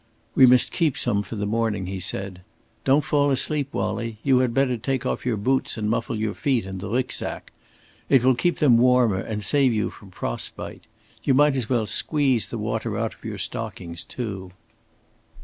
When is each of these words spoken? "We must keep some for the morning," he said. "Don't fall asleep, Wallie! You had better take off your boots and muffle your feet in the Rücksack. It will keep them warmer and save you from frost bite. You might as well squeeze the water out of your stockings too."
"We 0.33 0.47
must 0.47 0.71
keep 0.71 0.97
some 0.97 1.21
for 1.21 1.35
the 1.35 1.45
morning," 1.45 1.85
he 1.85 1.99
said. 1.99 2.41
"Don't 2.85 3.03
fall 3.05 3.29
asleep, 3.29 3.69
Wallie! 3.71 4.17
You 4.23 4.39
had 4.39 4.51
better 4.51 4.75
take 4.75 5.05
off 5.05 5.27
your 5.27 5.37
boots 5.37 5.77
and 5.77 5.91
muffle 5.91 6.15
your 6.15 6.33
feet 6.33 6.65
in 6.65 6.79
the 6.79 6.87
Rücksack. 6.89 7.51
It 8.09 8.23
will 8.23 8.33
keep 8.33 8.57
them 8.57 8.79
warmer 8.79 9.19
and 9.19 9.43
save 9.43 9.73
you 9.73 9.91
from 9.91 10.09
frost 10.09 10.55
bite. 10.55 10.85
You 11.23 11.35
might 11.35 11.55
as 11.55 11.69
well 11.69 11.85
squeeze 11.85 12.47
the 12.47 12.57
water 12.57 12.97
out 12.97 13.13
of 13.13 13.23
your 13.23 13.37
stockings 13.37 14.03
too." 14.03 14.51